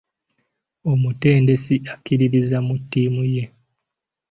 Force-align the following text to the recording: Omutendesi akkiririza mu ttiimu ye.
Omutendesi 0.91 1.75
akkiririza 1.93 2.57
mu 2.67 2.75
ttiimu 2.81 3.23
ye. 3.33 3.43